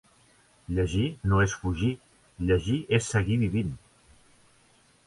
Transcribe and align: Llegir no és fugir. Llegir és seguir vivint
Llegir 0.77 1.05
no 1.33 1.43
és 1.45 1.53
fugir. 1.65 1.91
Llegir 2.49 2.81
és 3.01 3.13
seguir 3.13 3.39
vivint 3.45 3.73